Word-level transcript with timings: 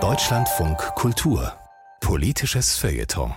Deutschlandfunk 0.00 0.78
Kultur 0.96 1.52
Politisches 2.00 2.76
Feuilleton 2.76 3.32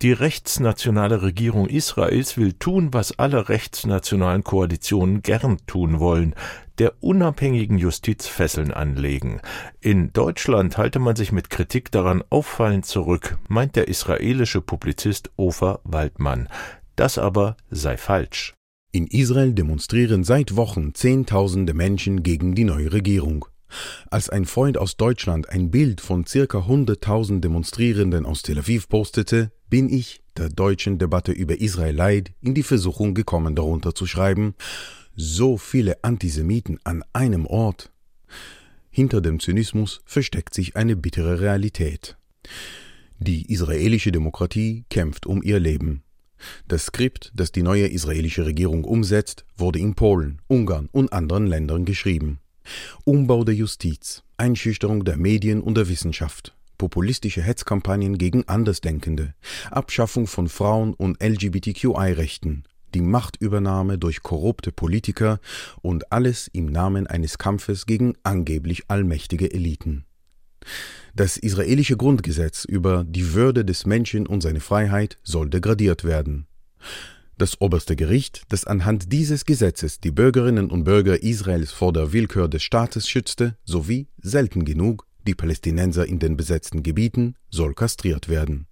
die 0.00 0.12
rechtsnationale 0.12 1.20
Regierung 1.20 1.66
Israels 1.66 2.38
will 2.38 2.54
tun, 2.54 2.94
was 2.94 3.18
alle 3.18 3.50
rechtsnationalen 3.50 4.44
Koalitionen 4.44 5.20
gern 5.20 5.58
tun 5.66 6.00
wollen, 6.00 6.34
der 6.78 6.94
unabhängigen 7.02 7.76
Justiz 7.76 8.28
Fesseln 8.28 8.72
anlegen. 8.72 9.42
In 9.80 10.14
Deutschland 10.14 10.78
halte 10.78 11.00
man 11.00 11.16
sich 11.16 11.32
mit 11.32 11.50
Kritik 11.50 11.90
daran 11.90 12.24
auffallend 12.30 12.86
zurück, 12.86 13.36
meint 13.48 13.76
der 13.76 13.88
israelische 13.88 14.62
Publizist 14.62 15.30
Ofer 15.36 15.80
Waldmann. 15.84 16.48
Das 16.96 17.18
aber 17.18 17.58
sei 17.70 17.98
falsch. 17.98 18.54
In 18.90 19.06
Israel 19.06 19.52
demonstrieren 19.52 20.24
seit 20.24 20.56
Wochen 20.56 20.94
Zehntausende 20.94 21.74
Menschen 21.74 22.22
gegen 22.22 22.54
die 22.54 22.64
neue 22.64 22.90
Regierung. 22.90 23.44
Als 24.10 24.30
ein 24.30 24.44
Freund 24.44 24.78
aus 24.78 24.96
Deutschland 24.96 25.48
ein 25.50 25.70
Bild 25.70 26.00
von 26.00 26.26
circa 26.26 26.58
100.000 26.58 27.40
Demonstrierenden 27.40 28.26
aus 28.26 28.42
Tel 28.42 28.58
Aviv 28.58 28.88
postete, 28.88 29.52
bin 29.68 29.88
ich 29.88 30.22
der 30.36 30.48
deutschen 30.48 30.98
Debatte 30.98 31.32
über 31.32 31.60
Israel 31.60 31.94
Leid 31.94 32.32
in 32.40 32.54
die 32.54 32.62
Versuchung 32.62 33.14
gekommen, 33.14 33.54
darunter 33.54 33.94
zu 33.94 34.06
schreiben, 34.06 34.54
so 35.14 35.56
viele 35.56 36.02
Antisemiten 36.04 36.78
an 36.84 37.02
einem 37.12 37.44
Ort. 37.46 37.90
Hinter 38.90 39.20
dem 39.20 39.40
Zynismus 39.40 40.00
versteckt 40.04 40.54
sich 40.54 40.76
eine 40.76 40.96
bittere 40.96 41.40
Realität. 41.40 42.16
Die 43.18 43.52
israelische 43.52 44.12
Demokratie 44.12 44.84
kämpft 44.90 45.26
um 45.26 45.42
ihr 45.42 45.58
Leben. 45.58 46.02
Das 46.68 46.86
Skript, 46.86 47.32
das 47.34 47.50
die 47.50 47.62
neue 47.62 47.88
israelische 47.88 48.46
Regierung 48.46 48.84
umsetzt, 48.84 49.44
wurde 49.56 49.80
in 49.80 49.94
Polen, 49.94 50.40
Ungarn 50.46 50.88
und 50.92 51.12
anderen 51.12 51.46
Ländern 51.48 51.84
geschrieben. 51.84 52.38
Umbau 53.04 53.44
der 53.44 53.54
Justiz, 53.54 54.22
Einschüchterung 54.36 55.04
der 55.04 55.16
Medien 55.16 55.60
und 55.60 55.76
der 55.76 55.88
Wissenschaft, 55.88 56.54
populistische 56.78 57.42
Hetzkampagnen 57.42 58.18
gegen 58.18 58.46
Andersdenkende, 58.48 59.34
Abschaffung 59.70 60.26
von 60.26 60.48
Frauen- 60.48 60.94
und 60.94 61.22
LGBTQI-Rechten, 61.22 62.64
die 62.94 63.00
Machtübernahme 63.00 63.98
durch 63.98 64.22
korrupte 64.22 64.72
Politiker 64.72 65.40
und 65.82 66.12
alles 66.12 66.48
im 66.52 66.66
Namen 66.66 67.06
eines 67.06 67.38
Kampfes 67.38 67.86
gegen 67.86 68.14
angeblich 68.22 68.84
allmächtige 68.88 69.52
Eliten. 69.52 70.04
Das 71.14 71.36
israelische 71.36 71.96
Grundgesetz 71.96 72.64
über 72.64 73.04
die 73.04 73.34
Würde 73.34 73.64
des 73.64 73.86
Menschen 73.86 74.26
und 74.26 74.42
seine 74.42 74.60
Freiheit 74.60 75.18
soll 75.22 75.50
degradiert 75.50 76.04
werden. 76.04 76.46
Das 77.38 77.60
oberste 77.60 77.94
Gericht, 77.94 78.42
das 78.48 78.64
anhand 78.64 79.12
dieses 79.12 79.44
Gesetzes 79.44 80.00
die 80.00 80.10
Bürgerinnen 80.10 80.72
und 80.72 80.82
Bürger 80.82 81.22
Israels 81.22 81.70
vor 81.70 81.92
der 81.92 82.12
Willkür 82.12 82.48
des 82.48 82.64
Staates 82.64 83.08
schützte, 83.08 83.56
sowie, 83.64 84.08
selten 84.20 84.64
genug, 84.64 85.06
die 85.24 85.36
Palästinenser 85.36 86.04
in 86.06 86.18
den 86.18 86.36
besetzten 86.36 86.82
Gebieten, 86.82 87.36
soll 87.48 87.74
kastriert 87.74 88.28
werden. 88.28 88.66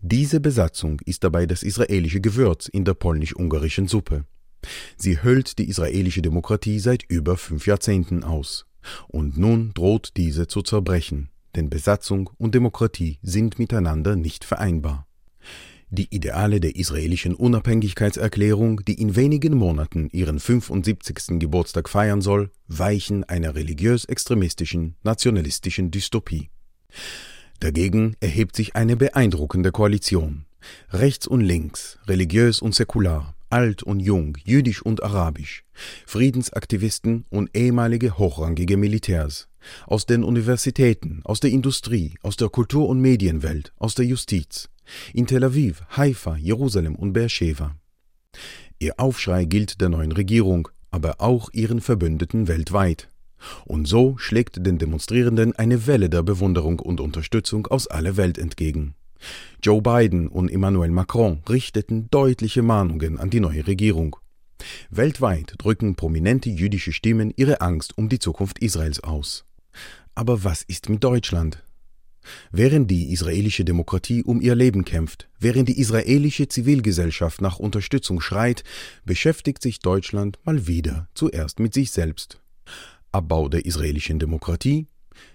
Diese 0.00 0.38
Besatzung 0.38 1.00
ist 1.04 1.24
dabei 1.24 1.44
das 1.46 1.64
israelische 1.64 2.20
Gewürz 2.20 2.68
in 2.68 2.84
der 2.84 2.94
polnisch-ungarischen 2.94 3.88
Suppe. 3.88 4.26
Sie 4.96 5.20
hüllt 5.20 5.58
die 5.58 5.68
israelische 5.68 6.22
Demokratie 6.22 6.78
seit 6.78 7.02
über 7.08 7.36
fünf 7.36 7.66
Jahrzehnten 7.66 8.22
aus. 8.22 8.64
Und 9.08 9.38
nun 9.38 9.74
droht 9.74 10.12
diese 10.16 10.46
zu 10.46 10.62
zerbrechen, 10.62 11.30
denn 11.56 11.68
Besatzung 11.68 12.30
und 12.38 12.54
Demokratie 12.54 13.18
sind 13.22 13.58
miteinander 13.58 14.14
nicht 14.14 14.44
vereinbar. 14.44 15.08
Die 15.94 16.08
Ideale 16.08 16.58
der 16.58 16.74
israelischen 16.76 17.34
Unabhängigkeitserklärung, 17.34 18.82
die 18.82 18.94
in 18.94 19.14
wenigen 19.14 19.54
Monaten 19.54 20.08
ihren 20.10 20.40
75. 20.40 21.38
Geburtstag 21.38 21.90
feiern 21.90 22.22
soll, 22.22 22.50
weichen 22.66 23.24
einer 23.24 23.54
religiös-extremistischen, 23.54 24.96
nationalistischen 25.02 25.90
Dystopie. 25.90 26.48
Dagegen 27.60 28.16
erhebt 28.20 28.56
sich 28.56 28.74
eine 28.74 28.96
beeindruckende 28.96 29.70
Koalition. 29.70 30.46
Rechts 30.88 31.26
und 31.26 31.42
links, 31.42 31.98
religiös 32.06 32.62
und 32.62 32.74
säkular, 32.74 33.34
alt 33.50 33.82
und 33.82 34.00
jung, 34.00 34.38
jüdisch 34.42 34.80
und 34.80 35.02
arabisch, 35.02 35.62
Friedensaktivisten 36.06 37.26
und 37.28 37.54
ehemalige 37.54 38.16
hochrangige 38.16 38.78
Militärs, 38.78 39.50
aus 39.86 40.06
den 40.06 40.24
Universitäten, 40.24 41.20
aus 41.24 41.40
der 41.40 41.50
Industrie, 41.50 42.14
aus 42.22 42.38
der 42.38 42.48
Kultur- 42.48 42.88
und 42.88 43.02
Medienwelt, 43.02 43.74
aus 43.76 43.94
der 43.94 44.06
Justiz, 44.06 44.70
in 45.12 45.26
Tel 45.26 45.44
Aviv, 45.44 45.82
Haifa, 45.96 46.36
Jerusalem 46.36 46.94
und 46.96 47.12
Beersheba. 47.12 47.76
Ihr 48.78 48.98
Aufschrei 48.98 49.44
gilt 49.44 49.80
der 49.80 49.88
neuen 49.88 50.12
Regierung, 50.12 50.68
aber 50.90 51.20
auch 51.20 51.50
ihren 51.52 51.80
Verbündeten 51.80 52.48
weltweit. 52.48 53.08
Und 53.64 53.86
so 53.86 54.16
schlägt 54.18 54.64
den 54.64 54.78
Demonstrierenden 54.78 55.54
eine 55.56 55.86
Welle 55.86 56.08
der 56.08 56.22
Bewunderung 56.22 56.78
und 56.80 57.00
Unterstützung 57.00 57.66
aus 57.66 57.86
aller 57.86 58.16
Welt 58.16 58.38
entgegen. 58.38 58.94
Joe 59.62 59.82
Biden 59.82 60.28
und 60.28 60.50
Emmanuel 60.50 60.90
Macron 60.90 61.42
richteten 61.48 62.08
deutliche 62.10 62.62
Mahnungen 62.62 63.18
an 63.18 63.30
die 63.30 63.40
neue 63.40 63.66
Regierung. 63.66 64.16
Weltweit 64.90 65.54
drücken 65.58 65.96
prominente 65.96 66.50
jüdische 66.50 66.92
Stimmen 66.92 67.32
ihre 67.36 67.60
Angst 67.60 67.96
um 67.98 68.08
die 68.08 68.18
Zukunft 68.18 68.58
Israels 68.60 69.00
aus. 69.00 69.44
Aber 70.14 70.44
was 70.44 70.62
ist 70.62 70.88
mit 70.88 71.02
Deutschland? 71.02 71.62
Während 72.50 72.90
die 72.90 73.12
israelische 73.12 73.64
Demokratie 73.64 74.22
um 74.22 74.40
ihr 74.40 74.54
Leben 74.54 74.84
kämpft, 74.84 75.28
während 75.38 75.68
die 75.68 75.78
israelische 75.78 76.48
Zivilgesellschaft 76.48 77.40
nach 77.40 77.58
Unterstützung 77.58 78.20
schreit, 78.20 78.64
beschäftigt 79.04 79.62
sich 79.62 79.80
Deutschland 79.80 80.38
mal 80.44 80.66
wieder 80.66 81.08
zuerst 81.14 81.60
mit 81.60 81.74
sich 81.74 81.90
selbst. 81.90 82.40
Abbau 83.10 83.48
der 83.48 83.66
israelischen 83.66 84.18
Demokratie? 84.18 84.86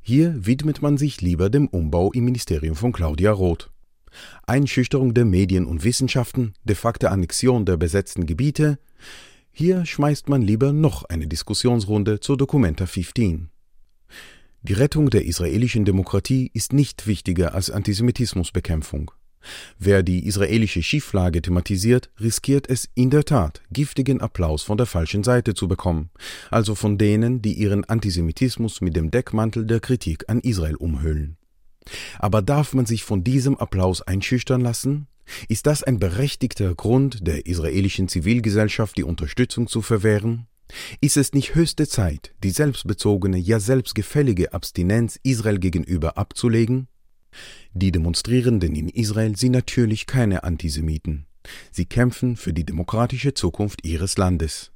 Hier 0.00 0.34
widmet 0.44 0.82
man 0.82 0.98
sich 0.98 1.20
lieber 1.20 1.48
dem 1.48 1.68
Umbau 1.68 2.12
im 2.12 2.24
Ministerium 2.24 2.74
von 2.74 2.92
Claudia 2.92 3.32
Roth. 3.32 3.70
Einschüchterung 4.46 5.14
der 5.14 5.24
Medien 5.24 5.64
und 5.64 5.84
Wissenschaften, 5.84 6.52
de 6.64 6.76
facto 6.76 7.06
Annexion 7.06 7.64
der 7.64 7.76
besetzten 7.76 8.26
Gebiete? 8.26 8.78
Hier 9.50 9.86
schmeißt 9.86 10.28
man 10.28 10.42
lieber 10.42 10.72
noch 10.72 11.04
eine 11.04 11.26
Diskussionsrunde 11.26 12.20
zur 12.20 12.36
Documenta 12.36 12.86
15. 12.86 13.51
Die 14.64 14.74
Rettung 14.74 15.10
der 15.10 15.24
israelischen 15.24 15.84
Demokratie 15.84 16.48
ist 16.54 16.72
nicht 16.72 17.08
wichtiger 17.08 17.52
als 17.52 17.68
Antisemitismusbekämpfung. 17.68 19.10
Wer 19.76 20.04
die 20.04 20.24
israelische 20.24 20.84
Schieflage 20.84 21.42
thematisiert, 21.42 22.10
riskiert 22.20 22.70
es 22.70 22.88
in 22.94 23.10
der 23.10 23.24
Tat, 23.24 23.60
giftigen 23.72 24.20
Applaus 24.20 24.62
von 24.62 24.76
der 24.76 24.86
falschen 24.86 25.24
Seite 25.24 25.54
zu 25.54 25.66
bekommen, 25.66 26.10
also 26.48 26.76
von 26.76 26.96
denen, 26.96 27.42
die 27.42 27.54
ihren 27.54 27.84
Antisemitismus 27.84 28.80
mit 28.80 28.94
dem 28.94 29.10
Deckmantel 29.10 29.66
der 29.66 29.80
Kritik 29.80 30.28
an 30.28 30.38
Israel 30.38 30.76
umhüllen. 30.76 31.38
Aber 32.20 32.40
darf 32.40 32.72
man 32.72 32.86
sich 32.86 33.02
von 33.02 33.24
diesem 33.24 33.56
Applaus 33.56 34.00
einschüchtern 34.00 34.60
lassen? 34.60 35.08
Ist 35.48 35.66
das 35.66 35.82
ein 35.82 35.98
berechtigter 35.98 36.72
Grund 36.76 37.26
der 37.26 37.46
israelischen 37.46 38.06
Zivilgesellschaft, 38.06 38.96
die 38.96 39.02
Unterstützung 39.02 39.66
zu 39.66 39.82
verwehren? 39.82 40.46
Ist 41.00 41.16
es 41.16 41.32
nicht 41.32 41.54
höchste 41.54 41.86
Zeit, 41.86 42.34
die 42.42 42.50
selbstbezogene, 42.50 43.38
ja 43.38 43.60
selbstgefällige 43.60 44.52
Abstinenz 44.52 45.18
Israel 45.22 45.58
gegenüber 45.58 46.16
abzulegen? 46.16 46.88
Die 47.72 47.92
Demonstrierenden 47.92 48.74
in 48.74 48.88
Israel 48.88 49.36
sind 49.36 49.52
natürlich 49.52 50.06
keine 50.06 50.44
Antisemiten. 50.44 51.26
Sie 51.70 51.86
kämpfen 51.86 52.36
für 52.36 52.52
die 52.52 52.64
demokratische 52.64 53.34
Zukunft 53.34 53.84
ihres 53.84 54.16
Landes. 54.16 54.70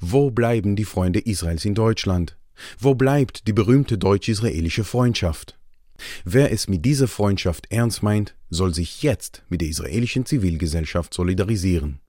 Wo 0.00 0.30
bleiben 0.30 0.76
die 0.76 0.84
Freunde 0.84 1.20
Israels 1.20 1.64
in 1.64 1.74
Deutschland? 1.74 2.36
Wo 2.78 2.94
bleibt 2.94 3.46
die 3.46 3.52
berühmte 3.52 3.98
deutsch-israelische 3.98 4.84
Freundschaft? 4.84 5.58
Wer 6.24 6.52
es 6.52 6.68
mit 6.68 6.84
dieser 6.84 7.08
Freundschaft 7.08 7.66
ernst 7.70 8.02
meint, 8.02 8.34
soll 8.50 8.74
sich 8.74 9.02
jetzt 9.02 9.44
mit 9.48 9.60
der 9.60 9.68
israelischen 9.68 10.26
Zivilgesellschaft 10.26 11.14
solidarisieren. 11.14 12.01